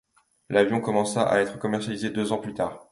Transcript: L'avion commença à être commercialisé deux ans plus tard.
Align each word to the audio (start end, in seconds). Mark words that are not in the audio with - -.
L'avion 0.49 0.81
commença 0.81 1.21
à 1.21 1.41
être 1.41 1.59
commercialisé 1.59 2.09
deux 2.09 2.31
ans 2.31 2.39
plus 2.39 2.55
tard. 2.55 2.79